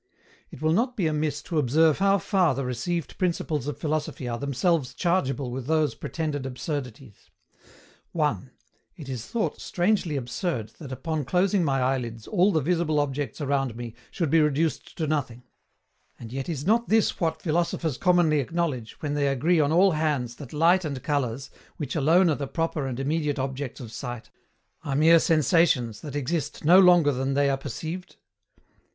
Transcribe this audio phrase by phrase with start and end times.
[0.49, 4.39] It will not be amiss to observe how far the received principles of philosophy are
[4.39, 7.29] themselves chargeable with those pretended absurdities.
[8.11, 8.49] (1)
[8.95, 13.75] It is thought strangely absurd that upon closing my eyelids all the visible objects around
[13.75, 15.43] me should be reduced to nothing;
[16.17, 20.37] and yet is not this what philosophers commonly acknowledge, when they agree on all hands
[20.37, 24.31] that light and colours, which alone are the proper and immediate objects of sight,
[24.83, 28.15] are mere sensations that exist no longer than they are perceived?